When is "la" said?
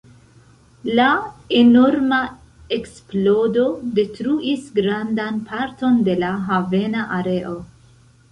0.99-1.09, 6.25-6.31